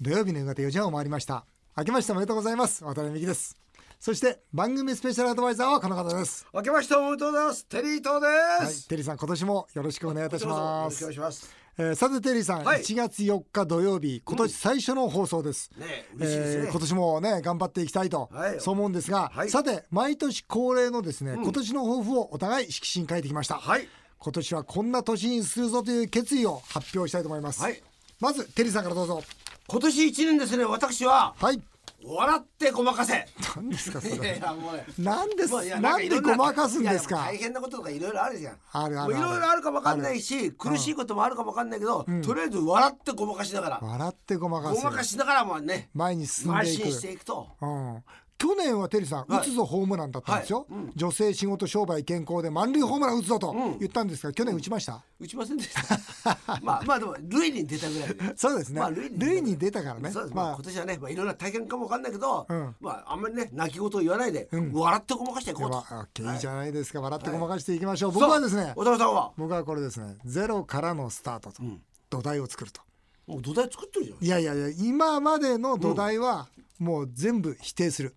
[0.00, 1.44] 土曜日の夕方4時半を回りました。
[1.76, 2.84] 明けましておめでとうございます。
[2.84, 3.56] 渡辺美希です。
[3.98, 6.46] そして番組スペシャルアドバイザーはこの方です。
[6.54, 7.66] 明けましておめでとうございます。
[7.66, 11.50] テリー東ではいす、テリーさん今年もよろしくお願いいたしまよろすしくお願いします。
[11.78, 12.80] えーさてテリーさん、はい。
[12.82, 18.60] 1月4日土曜日今年最初の放送です、ね嬉しいですね、えー今年もね頑張っていきたいと、はい。
[18.60, 19.50] そう思うんですが、はい。
[19.50, 23.88] さて毎年恒例のですね、今年の抱負をお互い色紙に書いてきました、はい。
[24.20, 27.82] 今年はこんな年にするぞという決意を発表したいと思います、はい。
[28.20, 29.22] まずテリーさんからどうぞ
[29.70, 31.60] 今年一年ですね私ははい。
[32.02, 33.26] 笑ってごまかせ。
[33.56, 34.86] 何ですかそ いやいれやもうね。
[34.98, 37.16] なんですなんでごまかすんですか？
[37.16, 38.56] 大変なこととかいろいろあるじゃん。
[38.72, 43.78] あるあるいろいろあるかもわかんないし苦しいこともあるかもわかんないけど、とりあえず笑ってごまかしながら。
[43.82, 46.82] 笑ってごまかすごまかしながらもね前に進んでいく。
[46.82, 47.48] 邁進していくと。
[47.60, 48.04] うん
[48.38, 49.40] 去年はテリーさん、はい。
[49.40, 50.78] 打つぞホームランだったんですよ、はい。
[50.78, 50.92] うん。
[50.94, 55.02] 女性仕事商売健康で満塁ホームラン打つぞと言ったんですが、去年打ちました？
[55.18, 56.38] 打ちませんでした。
[56.62, 58.32] まあまあでも塁に出たぐらいで。
[58.36, 60.10] そうですね、まあ塁に出たからね。
[60.12, 62.76] そうです、まあ、まあ今年はね、まあ、いろんな大変かもわかんないけど、うん。
[62.80, 66.22] まあ、あんまりね、泣き言を言わないで、笑ってごまかしていこうと。
[66.22, 67.00] いいじゃないですか。
[67.00, 71.62] 笑ってごまかしていきましょう、僕はですね小田さんは、僕はこれですねゼロからのスタートと、
[72.08, 72.82] 土台を作ると。
[73.26, 74.24] もう土台作ってるじゃん。
[74.24, 76.48] いやいやいや今までの土台は
[76.78, 78.14] もう全部否定する、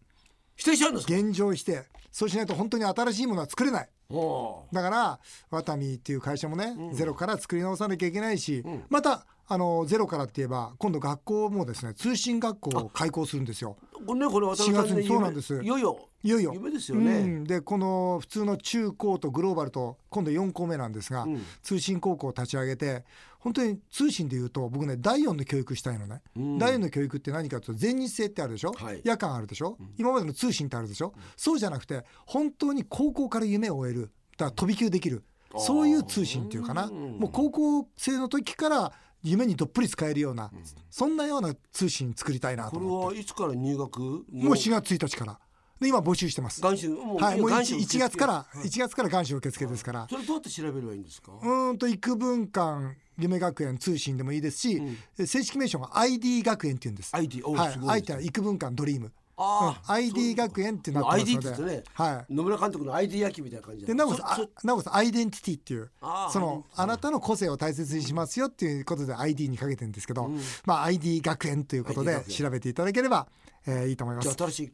[0.62, 1.14] 否定しちゃうんですか。
[1.16, 3.90] 現状否定そうしないと本当に新しいものは作れない
[4.72, 13.76] だからワタミっていう会社もね、ゼロから作り直さなきゃいけないし、またあのゼロからって言えば今度学校もですね通信学校を開校するんですよ。
[14.08, 15.08] これね、これ渡辺さん4月に。
[15.10, 15.62] そうなんです。
[15.62, 16.00] いよいよ。
[16.24, 16.54] いよいよ。
[16.54, 17.20] 夢ですよね。
[17.20, 17.44] うん。
[17.44, 21.38] でこの普通の中高とグローバルと今度4校目なんですが、ん。
[21.64, 23.04] 通信高校を立ち上げて
[23.40, 26.22] 本当に通信でいうと僕ね第4の教育したいのね、
[26.58, 29.02] 第4の教育って何かというと全日制ってあるでしょ、はい。
[29.04, 34.12] 夜間あるでしょ、今までの通信ってあるでしょ、そうじゃなくて本当に高校から夢を終える。
[34.38, 35.26] だから飛び級できる。
[35.58, 36.88] そういう通信っていうかな。
[36.88, 38.94] もう高校生の時から
[39.24, 40.52] 夢にどっぷり使えるような、
[40.90, 43.16] そんなような通信作りたいなとこれ思って。
[43.18, 43.54] はいつから？
[43.54, 44.00] 入学。
[44.00, 45.40] ももう4月1日から。
[45.80, 46.64] で今募集してます。
[46.64, 47.98] はい、もう元 1, 春受付。
[47.98, 50.08] 月から1月から元首受付ですから。
[50.10, 51.32] それどうやって調べればいいんですか？
[51.32, 54.82] うーんと育文館夢学園通信でもいいですし、
[55.18, 57.16] 正式名称が ID 学園って言うんです。
[57.16, 57.74] ID おはい。
[57.74, 61.50] すごい ID ってのは育文館ドリームああ、ID 学園ってなってます ID ので。
[61.50, 65.92] って言ってね、は野村監督の ID 野球みたいな感じいでなおかつそあなおかつアイデンティティっていう
[66.32, 70.30] そのあなたの個性を大切にしますよっていうことで ID にかけてるんですけど、
[70.66, 73.28] まあ ID 学園ということ ID で調べていただければ、
[73.66, 74.26] えーいいと思います。
[74.26, 74.74] じゃあ新しい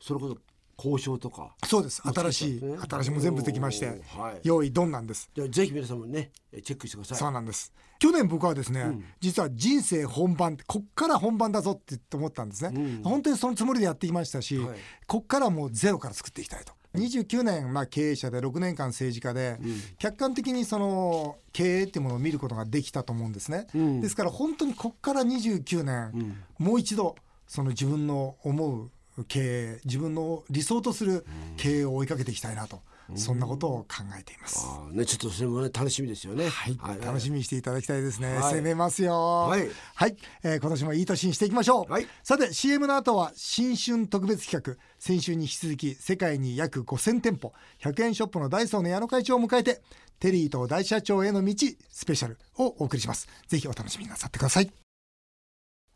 [0.00, 0.51] それこそ
[0.84, 1.54] 交渉とか。
[1.66, 2.02] そうです。
[2.02, 2.76] 新しいね。
[2.88, 4.40] 新しいも全部できまして、はい。
[4.42, 5.30] 用意ドンなんです。
[5.34, 7.18] じゃあぜひ皆さんもねえチェックしてください。
[7.18, 7.72] そうなんです。
[7.98, 14.78] 去年僕はですね、実は人生本番こっから本番だぞって思ったんですね、本当にそのつもりでやってきましたし、はい。
[15.06, 16.72] こっからもうゼロから作っていきたいと。
[16.94, 19.58] 29年、まあ、経営者で6年間政治家で、
[19.98, 24.00] 客観的にその経営っていうものを見ることができたと思うんですね、ん。
[24.00, 27.16] ですから本当にこっから29年、もう一度
[27.46, 28.90] その自分の思う
[29.28, 32.80] 経営自分の理想とする経営を追いかけていきたいなと、
[33.14, 34.66] そんなことを考えています。
[34.92, 38.34] ねちょっとそれもね楽しみですよねはい、楽しみみにしていただきたいですね。
[38.36, 39.48] はい攻めますよ。
[39.48, 41.92] はいはい、えー今年もいい年にしていきましょう。
[41.92, 49.82] はいさて CM の後は新春特別企画先週に引き続き世界に約5000店舗100円ショップのダイソーの矢野会長を迎えて
[50.20, 51.54] テリーと大社長への道
[51.90, 53.28] スペシャルをお送りします。
[53.48, 54.81] ぜひお楽しみになさってください。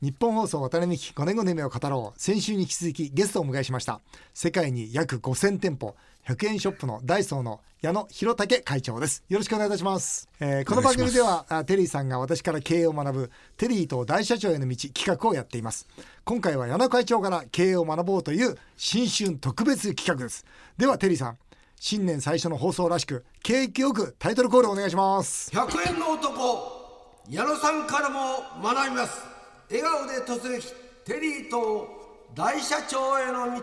[0.03, 2.21] 日本放送渡辺美希5年後の夢を語ろう。
[2.21, 4.03] 先週に引き続きゲストをお迎えしました。
[4.35, 5.97] 世界に約5000店舗
[6.27, 9.25] 100円ショップのダイソーの矢野弘武会長です。
[9.31, 15.89] よろしくお願いいたします、えーこの番組ではあテリーさんが私から経営を学ぶテリーと大社長への道企画をやっています。
[16.25, 20.45] 今回は矢野会長から経営を学ぼうという新春特別企画です。
[20.77, 21.39] ではテリーさん
[21.81, 25.51] 新年最初の放送らしく景気よくタイトルコールお願いします。
[25.53, 29.36] 100円の男矢野さんからも学びます
[29.69, 30.73] 笑顔で突撃
[31.05, 31.89] テリーと
[32.35, 33.63] 大社長への道。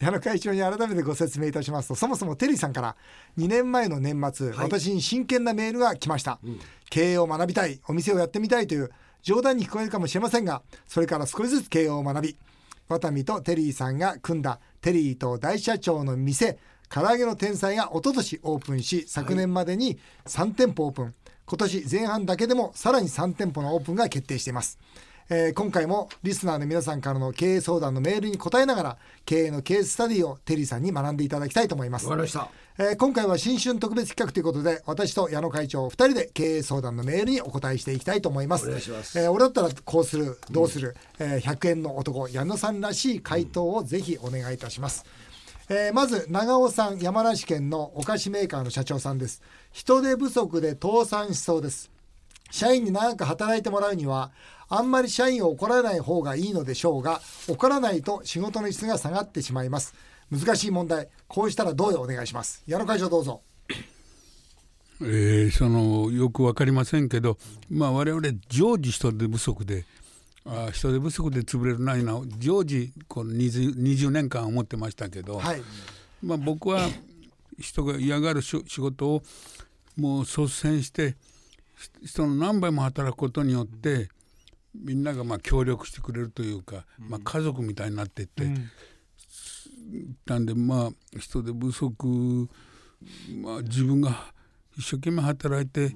[0.00, 2.96] 矢野会長に改めてご説明いたしますとそもそもテリーさんから
[3.38, 4.58] 2年前の年末、はい。
[4.66, 6.40] 私に真剣なメールが来ました、
[6.90, 8.90] 経営を学びたいお店をやってみたいという
[9.22, 12.36] 冗談に聞こえるかもしれませんがそれから少しずつ経営を学び
[12.88, 16.58] ワタミとテリーさんが組んだテリーと大社長の店
[16.88, 21.14] 唐揚げの天才が一昨年オープンし昨年までに3店舗オープン
[21.46, 24.78] 今年前半だけでもさらに3店舗のオープンが決定しています。
[25.30, 32.06] えー今回もリスナーの皆さんからの経営相談のメールに答えながら経営のケーススタディをテリーさんに学んでいただきたいと思います。
[32.06, 32.48] わかりました。
[32.78, 38.66] えー今回は新春特別企画ということで私と矢野会長2人で経営相談のメールにお答えしていきたいと思います。
[38.66, 39.18] お願いします。
[39.18, 45.04] えー俺だったらこうするどうする、えー100円の男矢野さんらしい回答をぜひお願いいたします、
[45.68, 49.42] えーまず長尾さん山梨県のお菓子メーカーの社長さんです。
[49.70, 51.90] 人手不足で倒産しそうです。
[52.50, 54.32] 社員に長く働いてもらうには
[54.68, 59.94] あんまり社員を怒らない方がいいのでしょうが怒らないと仕事の質が下がってしまいます。
[60.30, 61.08] 難しい問題。
[61.28, 62.02] こうしたらどうよ？
[62.02, 62.62] お願いします。
[62.66, 63.40] 矢野会長どうぞ。
[65.00, 67.36] えー、そのよく分かりませんけど、
[67.70, 69.84] まあ、我々常時人手不足で
[70.44, 75.62] あ人手不足で潰れるないな常時この 20, 20年間思ってましたけど、はい。
[76.22, 76.88] まあ、僕は
[77.58, 79.22] 人が嫌がる仕事を
[79.96, 81.16] もう率先して
[82.04, 84.08] 人の何倍も働くことによって
[84.74, 88.70] みんながまあ協力してくれるというか、まあ、家族みたいになっていって、うん、
[90.26, 92.48] なんでまあ人手不足、
[93.42, 94.32] まあ、自分が
[94.78, 95.94] 一生懸命働いて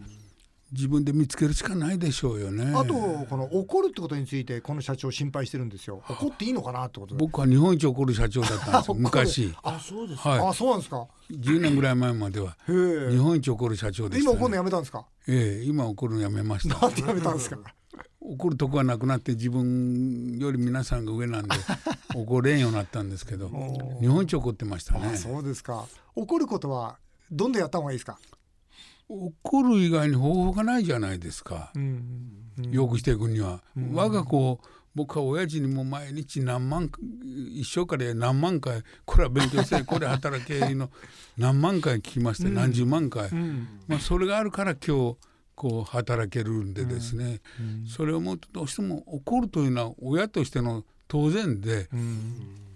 [0.77, 2.73] 自分で見つけるしかないでしょうよね。
[2.77, 6.03] あとこの怒るってことについてこの社長心配してるんですよ。
[6.09, 9.55] 怒っていいのかなってこと僕は日本一怒る社長だったんですよ昔。
[9.63, 11.07] あそうですはい、あそうなんですか。
[11.31, 15.07] 10年ぐらい前までは日本一怒る社長でね、今怒るのやめたんですか？
[15.29, 16.79] ええ今怒るのやめました。
[16.81, 17.59] なんでやめたんですか？
[18.21, 21.57] 怒るとこはなくなって自分より皆さんが上なんで
[22.15, 23.49] 怒れんようになったんですけど
[24.01, 25.17] 日本一怒ってましたね。
[25.17, 25.87] そうですか。
[26.17, 26.99] 怒ることは
[27.31, 28.19] どんどんやった方がいいですか？
[29.09, 32.03] 怒る以外に方法がないじゃないですか、うん
[32.59, 34.61] うん、よくしていくには、うん、我が子
[34.97, 36.91] 僕は親父にも毎日何万
[37.53, 40.91] 一生から何万回これは勉強してこれ働けの
[41.37, 43.31] 何万回聞きまして、何十万回、
[43.87, 45.17] まあ、それがあるから今日
[45.55, 47.43] こう働けるんでですね、
[47.87, 51.91] それをもうどうしても怒るというのは親としての当然で、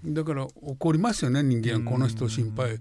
[0.04, 1.84] だから怒りますよね人間。
[1.86, 2.78] はこの人心配。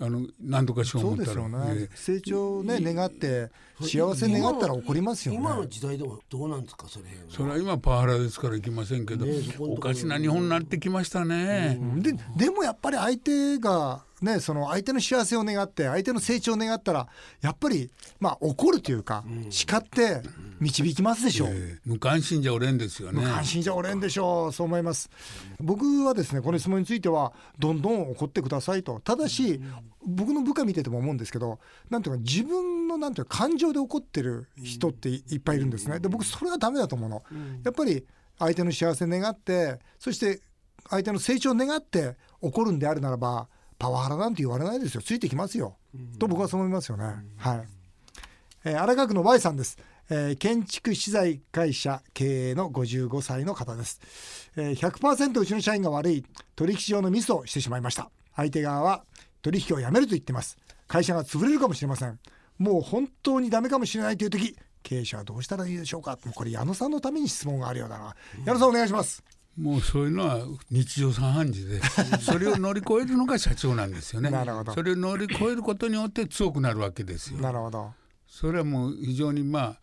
[0.00, 3.50] あの何とかしよう思ったら、ね、成長ね願って
[3.80, 5.40] 幸せ願ったら起こりますよね。
[5.40, 17.06] 今の時代でもどうなんですかそれそれは今パワハラですからいきませんけど、ね、おかしな日本になってきましたね、ででもやっぱり相手がね、その相手の幸せを願って相手の成長を願ったら
[17.40, 20.22] やっぱりまあ怒るというか、叱って
[20.60, 23.20] 導きますでしょう、えー、無関心じゃおれんですよね。
[23.22, 24.52] 無関心じゃおれんでしょう。
[24.52, 25.08] そう思います。
[25.60, 29.00] 僕はですねこの質問についてはどんどん怒ってくださいと。
[29.00, 29.60] ただし、
[30.04, 31.58] 僕の部下見てても思うんですけど
[31.90, 36.00] なんていうか自分のなんていうか感情で怒ってる人っていっぱいいるんですね。
[36.00, 37.22] で僕それはダメだと思うの、
[37.64, 38.04] やっぱり
[38.38, 40.40] 相手の幸せ願ってそして
[40.88, 43.48] 相手の成長を願って怒るんであるならば
[43.78, 45.02] パワハラなんて言われないですよ。
[45.02, 45.76] ついてきますよ、
[46.18, 47.04] と僕はそう思いますよね、
[47.36, 47.68] はい、
[48.64, 49.78] えー、荒川区の Y さんです、
[50.10, 54.00] えー、建築資材会社経営の55歳の方です、
[54.56, 56.24] えー、100%うちの社員が悪い
[56.56, 58.10] 取引上のミスをしてしまいました。
[58.34, 59.04] 相手側は
[59.42, 60.56] 取引をやめると言ってます。
[60.86, 62.18] 会社が潰れるかもしれません。
[62.58, 66.18] もう本当にダメかもしれないという時経営者はどうしたらいいでしょうか。
[66.34, 69.22] これ矢野さんのために質問があるようだな、矢野さんお願いします
[69.58, 71.80] もうそういうのは日常茶飯事で
[72.22, 74.30] それを乗り越えるのが社長なんですよね。
[74.30, 77.40] なるほどそれを乗り越えることによって強くなるわけですよ。
[77.40, 77.92] なるほど
[78.28, 79.78] それはもう非常にまあ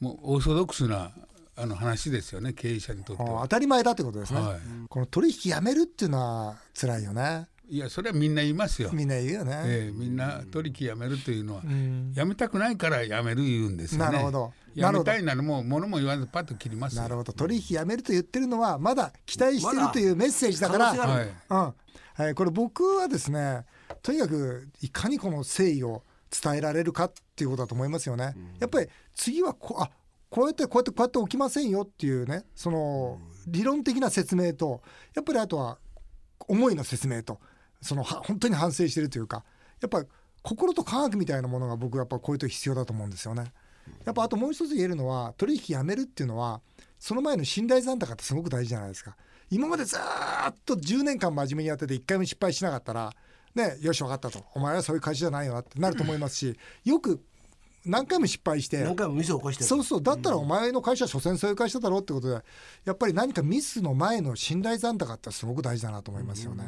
[0.00, 1.12] もうオーソドックスな
[1.56, 3.42] あの話ですよね経営者にとっては。
[3.42, 4.40] 当たり前だってことですね。
[4.40, 7.48] はい、この取引やめるっていうのは辛いよね。
[7.68, 8.90] いやそれはみんな言いますよ。
[8.92, 9.62] みんな言うよね。
[9.66, 14.12] えー、みんな取引やめるというのは、うん、やめたくないからやめる言うんですよね。
[14.12, 14.52] なるほど。
[14.74, 21.74] やめたいならもう物も言わずパッと切りますなるほど取引やめると言ってるのはまだ期待してるというメッセージだから、はい、うん
[22.14, 23.64] はい、これ僕はですね
[24.02, 28.34] とにかくいかにこの誠意を伝えられるかっていうことだと思いますよね。
[28.60, 29.90] やっぱり次はこあ
[30.28, 34.82] こうやってこうやってこうやって起きませんよっていうねその理論的な説明と
[35.14, 35.78] やっぱりあとは
[36.46, 37.40] 思いの説明と
[37.80, 39.44] その本当に反省してるというか
[39.80, 40.04] やっぱ
[40.42, 43.52] 心と科学みたいなものが僕はやっぱこういう時必要だと思うんですよね。
[44.04, 46.60] やっぱあともう一つ言えるのは取引やめるっていうのは
[46.98, 49.16] その前の信頼残高ってすごく大事じゃないですか。
[49.50, 53.14] 今までずっと10年間真面目にやってて1回も失敗しなかったら
[53.54, 57.22] ねよし分かったとお前はそういう会社じゃないよなってなると思いますしよく
[57.86, 62.42] 何回も失敗して何回もミスを起こしてそうそうだったらお前の会社は所詮そういう会社だろうってことで
[62.84, 66.64] やっぱり何かミスの前の信頼残高ってすごく大事だなと思いますよね。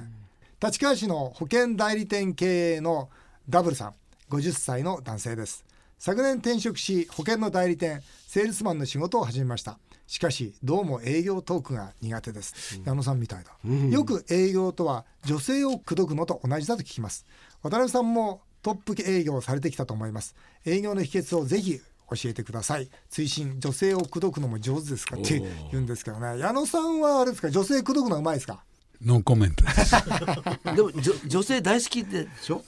[0.62, 3.08] 立川市の保険代理店経営の
[3.48, 3.94] ダブルさん
[4.28, 5.64] 50歳の男性です。
[5.98, 9.78] 昨年転職し保険の代理店セールスマンの仕事を始めました。
[10.06, 17.24] しかしどうも営業トークが苦手です、うん、矢野さんみたいだ、うん、よく営業とは女性を口説くのと同じだと聞きます。
[17.62, 20.34] 渡辺さんもトップ営業されてきたと思います。
[20.66, 22.90] 営業の秘訣をぜひ教えてください。
[23.08, 25.16] 追伸女性を口説くのも上手ですか？
[25.16, 25.40] って
[25.70, 26.38] 言うんですけどね。
[26.38, 27.48] 矢野さんはあれですか？
[27.48, 28.62] 女性口説くのうまいですか？
[29.02, 29.94] ノーコメントです。
[30.76, 30.90] でも
[31.26, 32.62] 女性大好きでしょ？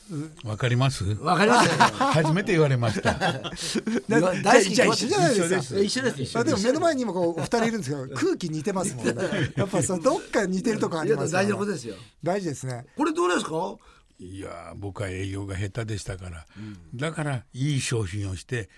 [0.45, 1.05] わかります？
[1.21, 1.69] わかります。
[1.71, 3.13] 初めて言われました。
[4.09, 4.75] 大好き？
[4.75, 5.81] じゃ一緒じゃないですか。
[5.81, 6.39] 一緒です。
[6.39, 9.15] あでも目の前にもこうお二人いるんですけど空気似てますもんね。
[9.57, 11.97] やっぱそのどっか似てるとこあります、大丈夫ですよ。
[12.23, 12.87] 大事ですね。
[12.97, 13.77] これどうですか？
[14.19, 16.47] いや僕は営業が下手でしたから、
[16.95, 18.71] だからいい商品をして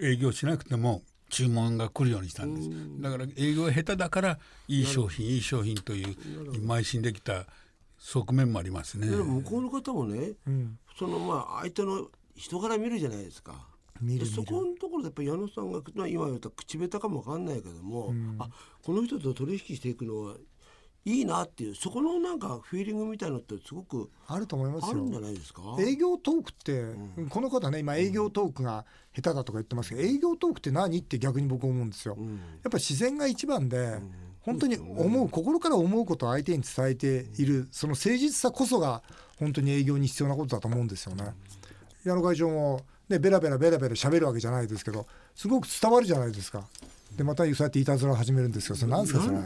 [0.00, 1.02] 営業しなくても
[1.34, 2.70] 注文が来るようにしたんです。
[3.00, 4.38] だから営業下手だから
[4.68, 6.14] いい商品いい商品という
[6.64, 7.46] 邁進できた
[7.98, 9.08] 側面もありますね。
[9.08, 13.66] 向こうの方もね、うん、そのまあ相手の人柄見るじゃないですか。
[14.00, 14.26] 見る。
[14.26, 18.48] そこのところでやっぱり矢野さんが、まあ、今言った口下手かもわかんないけども、うん、あ
[18.82, 20.34] この人と取引していくのは
[21.06, 24.90] いいなっていうそこのなんかフィーリングみたいなのってすごくあると思いますよ。
[24.90, 25.62] あるんじゃないですか？
[25.78, 26.72] 営業トークって、
[27.18, 30.98] うん、この方ね今営業トークが下手だとか言ってますけど、うん、営業トークって何？
[30.98, 32.34] って逆に僕思うんですよ、うん、や
[32.68, 33.98] っぱ自然が一番で、
[34.40, 39.02] 本当に思う、心から思うことを相手に伝えているその誠実さこそが
[39.38, 41.34] 本当に営業に必要なことだと思うんですよね。
[42.04, 46.64] 矢野会長もねベラベラベラベラ喋るわけじゃないですけどすごく伝わるじゃないですか。
[47.16, 49.38] でまたそうやっていたずらを始めるんですけどそれ何ですかそれ？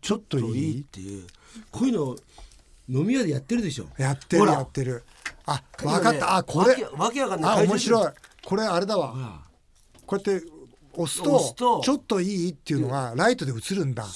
[0.00, 1.26] ちょっといいっていう。
[1.70, 2.16] こういうの
[2.88, 3.86] 飲み屋でやってるでしょ。
[3.98, 5.04] やってるやってる。
[5.46, 6.74] あ分かった、あこれ。
[6.96, 7.58] わけわかんない。
[7.60, 8.10] あ面白い。
[8.44, 9.42] これあれだわ。
[10.06, 10.46] こうやって
[10.94, 11.22] 押す
[11.54, 14.06] とちょっといいっていうのがライトで映るんだ。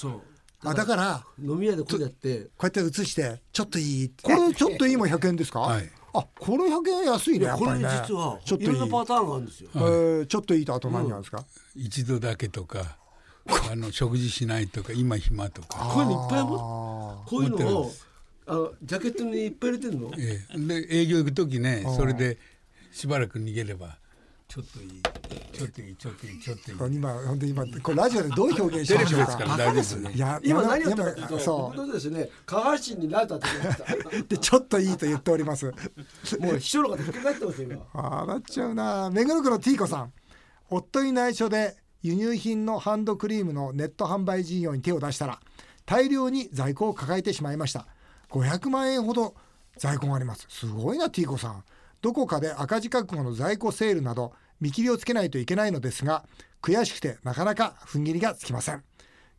[0.64, 2.44] あだから飲み屋でこうやって。
[2.56, 7.88] こうやって映してちょっといいこれ ちょっといいも100円ですか、はい、あこれ100円安いねやっぱりね。
[8.06, 8.90] 実はちょっといい。
[8.90, 12.96] パターンがあるんですよ、えー、ちょっといいとあと何があるんですか、一度だけとか
[13.49, 15.78] あの食事しないとか今暇とか。
[15.78, 17.92] こういうのいっぱいもこういうのを
[18.46, 22.38] あのジャケットにいっぱい入れてんの、ええ、で営業行く時ねそれで
[22.90, 23.99] しばらく逃げれば
[24.52, 25.02] ちょっといい。
[25.50, 26.96] ちょっといいちょっといいちょっといい。
[26.96, 30.12] 今本当に今これラジオでどう表現してるんですか大丈夫ですね。
[30.12, 31.76] いや今何を言ったかそう。
[31.78, 32.28] 僕ですね。
[32.44, 34.11] 下半身になったと思いました。
[34.28, 35.64] でちょっといいと言っております。
[36.38, 38.02] もう秘書の方引っかかってますよ今。
[38.02, 39.11] 笑っちゃうな。
[39.11, 40.12] 目黒区のティーコさん。
[40.68, 45.40] 夫に内緒で輸入品のハンドクリームのネット販売事業に手を出したら
[45.87, 47.87] 大量に在庫を抱えてしまいました。
[48.30, 49.35] 500万円ほど
[49.76, 50.47] 在庫があります。
[50.49, 51.64] すごいなティーコさん。
[52.00, 56.25] どこかで赤字覚悟の在庫セールなど見切りをつけないといけないのですが
[56.61, 58.82] 悔しくてなかなか踏ん切りがつきません。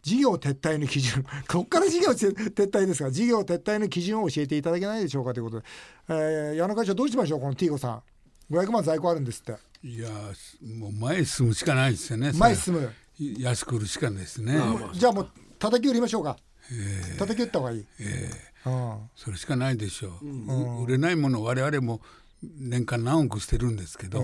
[0.01, 1.23] 事業撤退の基準。
[1.47, 5.65] ここから事業撤退ですが事業撤退の基準を教えていただけないでしょうかということで、
[6.09, 8.03] えー、矢野会長どうしましょうこのティーコさん。
[8.51, 9.55] 500万在庫あるんですって。
[9.83, 10.09] いや
[10.79, 12.89] もう前進むしかないですよね前進む。
[13.37, 14.59] 安く売るしかないですね。
[14.93, 16.37] じゃあもう叩き売りましょうか、
[16.71, 22.01] えー、叩き売った方がいい、えー、それしかないでしょう、うん、売れないものを我々も
[22.41, 24.23] 年間何億してるんですけど、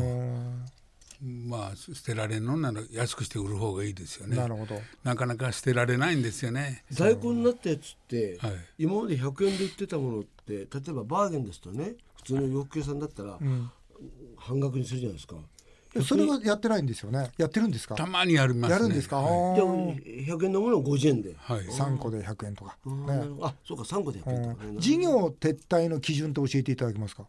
[1.22, 4.38] まあ捨てられるのなら安くして売る方がいいですよね。
[4.38, 4.82] なるほど。
[5.04, 6.84] なかなか捨てられないんですよね。
[6.90, 13.72] 在庫になったやつって、はい、今まで100円で売ってたものって例えばバーゲンですとね普通の洋服屋さんだったら、うん
[14.38, 15.36] 半額にするじゃないですか。
[16.06, 17.32] それはやってないんですよね。
[17.38, 17.96] やってるんですか？
[17.96, 19.18] たまにやります、ね、やるんですか？
[19.18, 21.36] はい、じゃあ百円のものを五十円で。
[21.36, 21.64] はい。
[21.72, 22.78] 三個で百円とか。
[22.86, 23.24] ね。
[23.42, 24.76] あ、そうか三個で百円とか、ね。
[24.78, 27.26] 事業撤退の基準って教えていただけますか？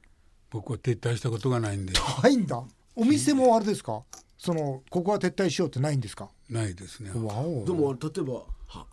[0.51, 1.95] 僕は撤退したことがないんで。
[2.23, 2.63] ないんだ。
[2.95, 4.03] お店もあれですか？
[4.37, 6.29] そのここは撤退しようってないんですか？
[6.51, 7.13] ないですね。
[7.13, 8.43] でも例えば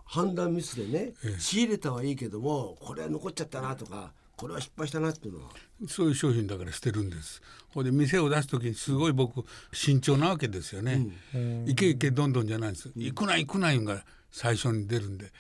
[0.05, 4.13] 判断ミスでね、ええ、仕入れたはいいけどもこれは残っちゃったなとか。
[4.38, 5.50] これは失敗したなっていうのは。
[5.88, 7.41] そういう商品だから捨てるんです。
[7.77, 15.32] ほで店を出す時にすごい僕慎重なわけですよね、うん、いけいけどんどんじゃないです、うん、行くな行くないうが最初に出るんで、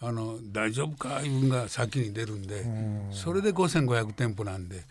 [0.00, 4.84] うん、あの大丈夫かいうが先に出るんで、うん、それで5500店舗なんで、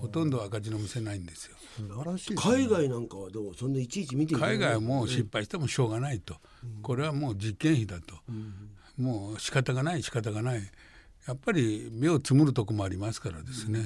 [0.00, 1.56] ほとんど赤字の店ないんですよ。
[2.36, 6.36] 海外なんかはどうそんないちいち見て海外はもう失敗してもしょうがないと、
[6.82, 8.16] これはもう実験費だと、
[8.98, 10.60] もう仕方がない仕方がない
[11.26, 13.80] やっぱり目をつむるとこもありますからですね。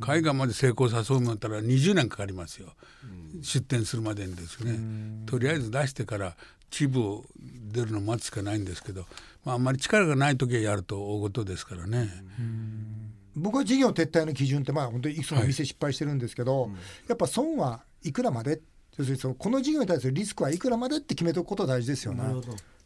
[0.00, 2.68] 海外まで成功さそうもったら20年かかりますよ。
[3.42, 4.78] 出店するまでにですね。
[5.26, 6.36] とりあえず出してから
[6.70, 7.24] チブを
[7.72, 9.06] 出るの待つしかないんですけど、
[9.44, 12.08] まあ、あんまり力がない時はやると大事ですからね。
[13.34, 16.70] 僕は事業撤退の基準ってまあ本当にいくつも店失敗してるんですけど、はい、
[17.08, 18.60] やっぱ損はいくらまで
[18.98, 22.22] 要するにそのこの事業に対するリスクはいくらまでって決めておくこと大事ですよね。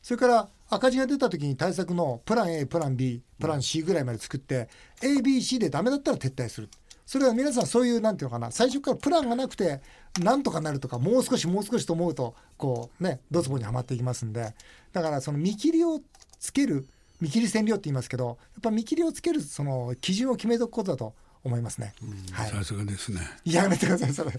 [0.06, 4.68] それから赤字が出た時に対策のプラン A プラン B プラン C ぐらいまで作って
[5.02, 6.68] ABC でダメだったら撤退する
[7.04, 9.80] それは皆さんそういうなんていうのかな最初からプランがなくて
[10.20, 14.54] なんとかなるとかもう少しもう少しと思うとこうねドツボにはまっていきますんで
[14.92, 16.00] だからその見切りを
[16.38, 16.86] つける
[17.20, 21.14] 見切り線量って言いますけどやっぱ見切りをつけるその基準を決めておくことだと
[21.46, 21.94] 思いますね。
[22.32, 23.20] はい、さすがですね。
[23.44, 24.32] やめてください、それ。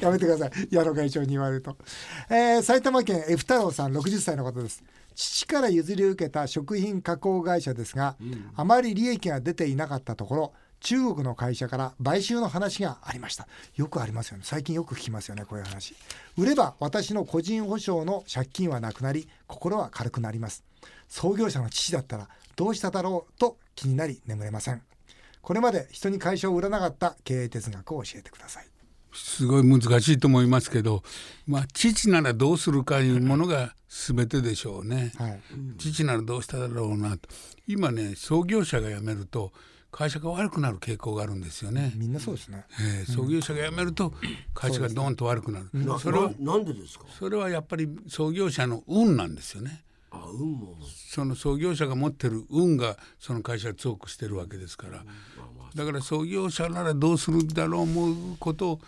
[0.00, 0.50] やめてください。
[0.70, 1.76] 矢野会長に言われると。
[2.28, 4.82] えー、埼玉県 F 太郎さん、60歳の方です。
[5.18, 13.48] 父から譲り受けた食品加工会社ですが、うん、あまり利益が出ていなかったところ、中国の会社から買収の話がありました。
[13.74, 14.44] よくありますよね。
[14.46, 15.96] 最近よく聞きますよね、こういう話。
[16.36, 20.62] 売れば私の個人保証の借金はなくなり、心は軽くなります。
[21.08, 24.82] 創業者の父だったらどうしただろうと気になり眠れません。
[25.42, 28.68] これまで人に会社を売らなかった経営哲学を教えてください。
[29.12, 31.02] すごい難しいと思いますけど、
[31.46, 35.40] まあ、父ならどうするかいうものが全てでしょうね、はい、
[35.78, 37.28] 父ならどうしただろうなと
[37.66, 39.52] 今ね創業者が辞めると
[39.90, 41.94] 会社が悪くなる傾向があるんですよね。
[41.96, 42.66] みんなそうですね。
[42.78, 44.12] えー、創業者が辞めると
[44.52, 45.70] 会社がドンと悪くなる。
[45.72, 47.06] うん、それはなんでですか？
[47.18, 49.82] それはやっぱり創業者の運なんですよね。
[50.10, 50.76] あ運も
[51.10, 55.04] その創業者が持ってる運がその会社を強くしてるわけですから、
[55.74, 58.80] だから創業者ならどうするだろう思うことを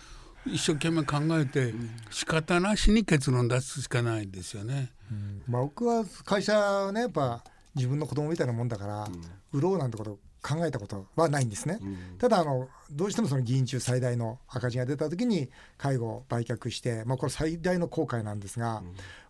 [0.46, 1.74] 一生懸命考えて
[2.10, 4.90] 仕方なしに結論出すしかないですよね。
[5.10, 7.44] うん、まあ、僕は会社ねやっぱ
[7.74, 18.82] 自分の子供みたいなもんだから、うん、売ろうなんてこと考えたことはないんですね、うん、ただあのどうしてもその議員中最大の赤字が出た時に介護を売却して、まあ、これ最大の後悔なんですが、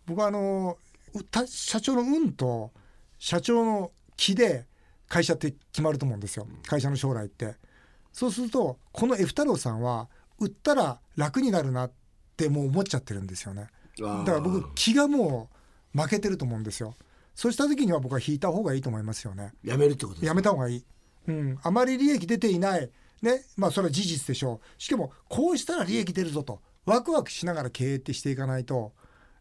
[0.07, 0.79] 僕はあの
[1.47, 2.71] 社長の運と
[3.19, 4.67] 社長の気で
[5.11, 6.47] 会社って決まると思うんですよ。
[6.67, 7.57] 会社の将来って。
[8.13, 11.93] そうするとこの F 太郎さんは売ったら楽になるなっ
[12.37, 13.67] てもう思っちゃってるんですよね。
[13.99, 15.51] だから僕気がも
[15.95, 16.95] う負けてると思うんですよ。
[17.35, 19.53] そうした時には僕は引いた方がいいと思いますよね。
[19.65, 20.85] やめるってことやめた方がいい、
[21.27, 22.89] うん、あまり利益出ていない。
[23.21, 23.43] ね。
[23.57, 24.83] まあそれは事実でしょう。
[24.83, 26.61] しかもこうしたら利益出るぞと。
[26.87, 28.93] ワクワクしながら経営ってしていかないと。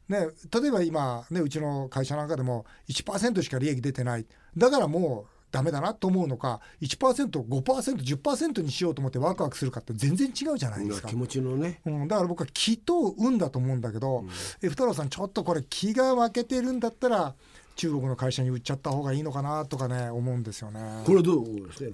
[0.07, 4.25] ね、例えば今、ね、うちの会社なんかでも1%しか利益出てない。
[4.57, 17.35] だからもうダメだなと思うのか 1%5%10% にしようと思ってワクワクするかって全然違うじゃないですか気持ちのね、うん、だから僕は気と運だと思うんだけど、うん、F 太郎さんちょっとこれ気が負けてるんだったら
[17.79, 20.81] 中国の会社に売っちゃった方がいいのかなとかね思うんですよね。
[21.05, 21.91] これどうですね。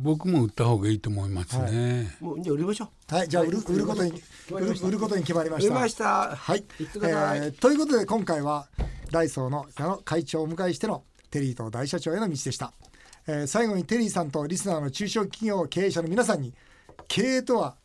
[0.00, 1.64] 僕も売った方がいいと思いますね。
[1.64, 1.68] は
[2.20, 3.14] い、もうじゃ売りましょう。
[3.14, 5.74] はい、じゃあ売る売ることに売る売ることに決まりました。
[5.74, 6.64] ましたはい。
[6.78, 8.68] えー、ということで今回は
[9.10, 12.72] ダイソーの矢野会長をお迎えしてのテリーと大社長への道でした。
[13.26, 16.52] えー、最後にテリーさんとリスナーの中小企業経営者の皆さんに
[17.08, 17.76] 経営とは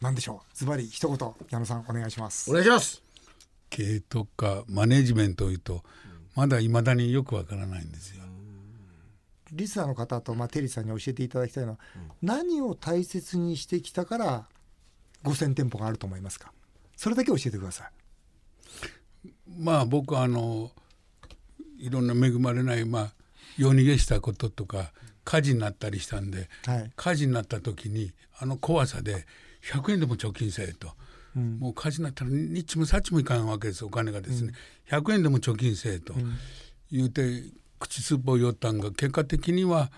[0.00, 0.56] 何でしょう？
[0.56, 2.50] ズバリ一言矢野さんお願いします。
[2.50, 3.02] お願いします。
[3.70, 5.82] 経営とかマネジメントというと
[6.36, 8.22] まだいまだによくわからないんですよ。
[9.52, 14.46] リスナーの方と、まあ、テリーさんに教えていただきたいのは、うん、何を大切にしてきたから
[15.22, 16.52] 5,000店舗があると思いますか？
[16.96, 17.84] それだけ教えてくださ
[19.24, 19.30] い。
[19.58, 20.70] まあ僕はあの
[21.78, 23.12] いろんな恵まれないまあ
[23.58, 24.92] 夜逃げしたこととか
[25.24, 29.26] 火事になったりしたんで、はい、火事になった時にあの怖さで
[29.72, 30.92] 100円でも貯金せえと、
[31.36, 34.52] うん、もう火事になったら日もさっちもいかんわけですお金がですね、
[34.90, 36.14] うん、100円でも貯金せえと、
[36.92, 37.42] 言うて
[37.78, 39.90] 口すっぽ寄ったんが結果的には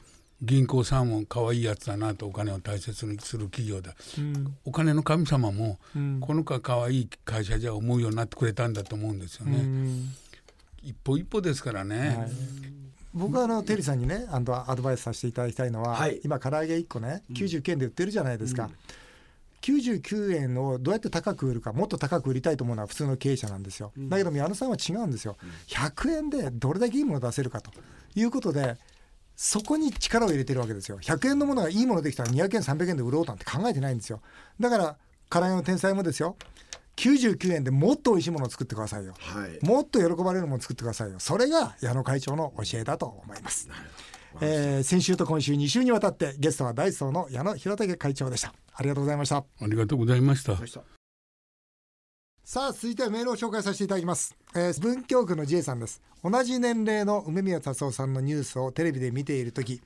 [0.42, 5.78] 銀行さんも可愛いやつだなとお金を大切にする企業だ、うん、お金の神様も、
[6.20, 9.64] この子は可愛い会社じゃ思うようになってくれたんだと思うんですよね。
[10.82, 12.75] 一歩一歩ですからね、はい
[13.16, 18.64] 僕はあのテリーさんにねあのアドバイスさせていただきたいのは、はい、今唐揚げ1個ね99円で売ってるじゃないですか。
[18.64, 18.70] うん。
[19.62, 25.36] 99円をどうやって高く売るかもっと高く売りたいと思うのは普通の経営者なんですよ、うん、だけど宮野さんは違うんですよ。
[25.68, 27.72] 100円でどれだけいいものを出せるかと
[28.14, 28.76] いうことで
[29.34, 30.98] そこに力を入れてるわけですよ。
[31.00, 34.20] 100円のものがいいものできたら200円300円で売ろうなんて考えてないんですよ。
[34.60, 34.96] だから
[35.30, 36.36] 唐揚げの天才もですよ
[36.96, 41.18] 99円でもっと美味しいものを作ってくださいよ、はい、もっと喜ばれるものを作ってくださいよ。
[41.18, 43.68] それが矢野会長の教えだと思います、
[44.40, 48.54] えー、先週と今週2週にわたってゲストはダイソーの矢野弘武会長でした。
[48.74, 49.36] ありがとうございました。
[49.36, 50.56] ありがとうございました。
[52.44, 56.00] さあ続いてはメールを紹介させていただきます、えー、文京区の J さんです。
[56.22, 59.82] 同じ年齢の梅宮達夫さんのニュースをテレビで見ている時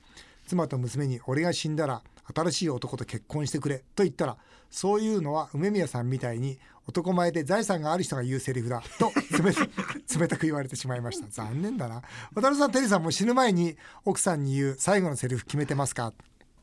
[0.47, 4.37] 妻と娘に俺が死んだら新しい男と結婚してくれと言ったら
[4.69, 9.11] そういうのは梅宮さんみたいに男前で財産がある人が言うセリフだと
[10.19, 11.27] 冷たく言われてしまいました。
[11.29, 12.01] 残念だな。
[12.33, 16.13] 渡辺さんテリーさんも死ぬ前に奥さんに言う最後のセリフ決めてますか？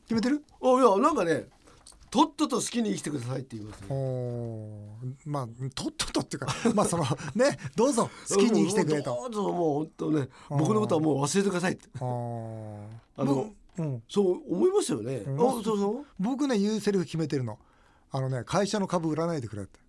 [0.07, 0.43] 決めてる？
[0.61, 1.47] あいやなんかね
[2.11, 3.87] とっとと好きに生きてくださいって言います、ね、
[5.25, 7.03] まあとっととっていうかまあその
[7.35, 9.11] ねどうぞ好きに生きてくれと。
[9.11, 11.87] どうぞもう本当ね僕のことはもう忘れてくださいって。
[11.99, 12.01] あ
[13.23, 16.05] の、うん、そう思いますよね、うん、そうそう。
[16.19, 17.57] 僕ね言うセリフ決めてるの。
[18.11, 19.79] あのね会社の株売らないでくれって。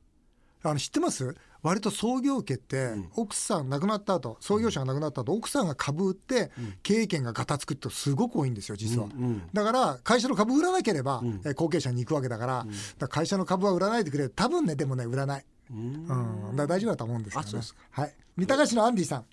[0.63, 1.35] あの知ってます？
[1.63, 6.51] 割と創業家って、奥さん亡くなった後創業者が亡くなった後奥さんが株売って
[6.83, 9.09] 経営権がガタつくってすごく多いんですよ実は、
[9.53, 12.67] だから会社の株売らなければ、え後継者に行くわけだから
[12.99, 14.29] だ会社の株は売らないでくれ。
[14.31, 17.65] 多分ねでもね売らない、うん、だ大丈夫だと思うんですけどね。
[17.91, 18.15] はい。
[18.37, 19.25] 三鷹市のアンディさん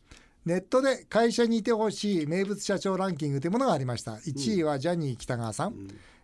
[0.48, 4.14] ネットで会社にいてほしい名物社長ランキングというものがありました。
[4.14, 5.76] 1位はジャニー喜多川さん、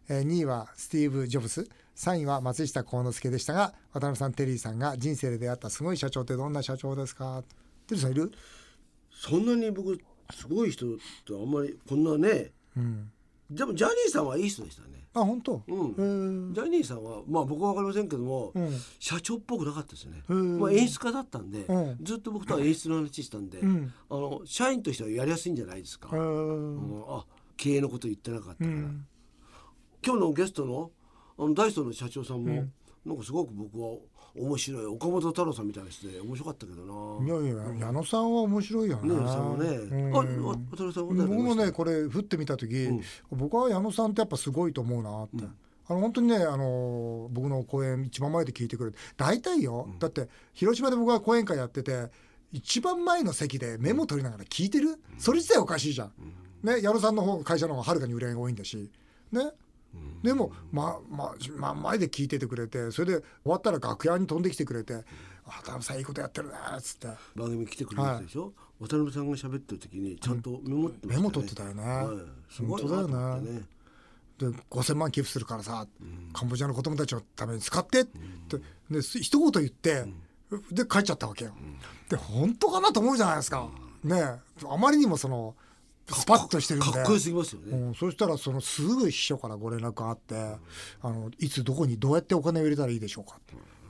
[0.07, 7.43] え2位はスティーブ・ジョブス3位は松下幸之助でしたが渡辺さんテリーさんが人生で出会ったすごい社長ってどんな社長ですか？
[7.85, 8.31] テリーさんいる？
[9.11, 9.99] そんなに僕
[10.33, 13.11] すごい人ってあんまりこんなね、うん、
[13.55, 15.03] でもジャニーさんはいい人でしたね。
[15.15, 27.25] あ本当、うん、ジャニーさんはまあ僕は分かりませんけども、うん、社長っぽくなかったですよね、まあ、演出家だったんで、うん、ずっと僕とは演出の話したんで、うん、あの社員としてはやりやすいんじゃないですか、うん、あ
[27.57, 28.95] 経営のこと言ってなかったから、今
[30.01, 30.89] 日のゲストの
[31.37, 32.65] あのダイソーの社長さんも、
[33.05, 33.97] なんかすごく僕は
[34.35, 34.85] 面白い。
[34.85, 37.25] 岡本太郎さんみたいな人で面白かったけどな。
[37.25, 45.55] いやいや矢野さんは面白いよね矢野さんはね、うん、あ渡さん僕もねこれ振ってみた時、うん、僕は矢野さんってやっぱすごいと思うなって、うん、
[45.87, 52.09] あの本当にねあの僕の講演一番前で聞いてくれて大体よ、だって広島で僕が講演会やってて
[52.51, 56.11] 一番前の席でメモ取りながら聞いてる、それ自体おかしいじゃん、
[56.63, 58.89] ね矢野さんの方会社の方がはるかに売り上げが多いんだし。
[59.31, 59.51] ね
[60.23, 65.03] でもまあまあ真ん前で聞いててくれてそれで終わったら楽屋に飛んできてくれて
[65.45, 67.07] 「渡辺さんいいことやってるね」っつって。
[67.35, 68.51] 番組来てくれるでしょ、はい、
[68.87, 73.61] 渡辺さんが喋ってる時にちゃんとメモってました、ね、メモ取ってたよね、はい、本当だよね。
[74.37, 78.19] で5,000万寄付するからさ、うん、カンボジアの子供たちのために使ってって、
[78.89, 80.05] うん、で一言言って、
[80.49, 81.53] うん、で帰っちゃったわけよ。
[82.09, 83.69] で本当かなと思うじゃないですか。
[84.03, 85.55] ねあまりにもその
[86.09, 86.91] スパッとしてるんで。
[86.91, 90.35] かっこよすぎますよね、うん、そしたらそのすぐ秘書からご連絡があって、
[91.01, 93.39] あのいつどこにどうやってお金を入れたらいいでしょうか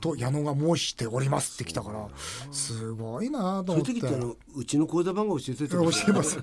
[0.04, 2.08] と矢野が申しておりますって来たから
[2.52, 3.92] すごいなと思って。
[3.92, 6.38] そういう時ってあのうちの口座番号教えて教えます。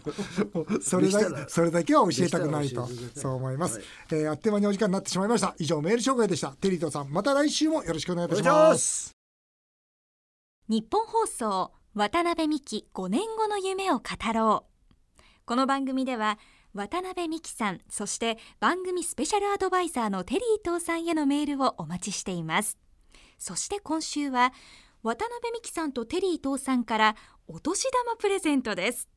[0.81, 5.55] それだそれだけは教えたくないとそう思います、はい、えー、あっという間にお時間になってしまいました。
[5.59, 6.49] 以上メール紹介でした。
[6.59, 9.11] テリートさんまた来週もよろしくお願いいたします。
[10.67, 14.03] 日本放送渡辺美希5年後の夢を語
[14.33, 14.70] ろう
[15.45, 16.37] この番組では
[16.73, 22.77] 渡辺美希さんそして番組スペシャルアドバイザーのテリー東さんへのメールをお待ちしています。
[23.37, 24.53] そして今週は
[25.03, 27.15] 渡辺美希さんとテリー東さんから
[27.47, 29.09] お年玉プレゼントです。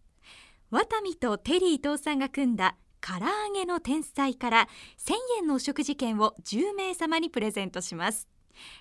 [0.70, 8.28] ワタミとテリー東さんが組んだ唐揚げの天才から1000円のお食事券を10名様にプレゼントします。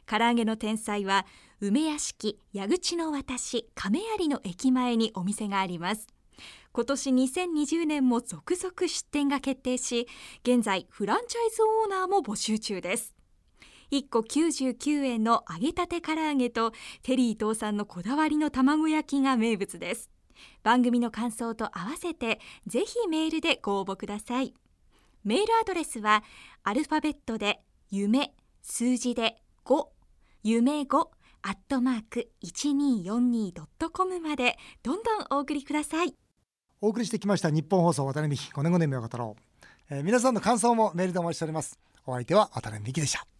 [0.05, 1.25] 唐揚げの天才は
[1.59, 6.07] 梅屋敷矢口の私亀有の駅前にお店があります。
[6.75, 10.07] 今年2020年も続々出店が決定し
[10.41, 13.13] 現在フランチャイズオーナーも募集中です。
[13.91, 16.71] 1個99円の揚げたて唐揚げと
[17.03, 20.09] テリー東さんのこだわりの卵焼きが名物です。
[20.63, 24.55] 番組の感想と合わせてぜひメールでご応募ください。
[25.23, 26.23] メールアドレスは
[26.63, 28.33] アルファベットで夢
[28.63, 29.89] 数字で5
[30.41, 31.07] 夢5
[31.43, 36.15] アットマーク 1242.com までどんどんお送りください。
[36.83, 41.79] お送りしてきました日本放送渡辺美希5年5年目を語ろう、えー、皆さんの感想もメールでお待ちしております。
[42.05, 43.32] お相手は渡辺美希でした。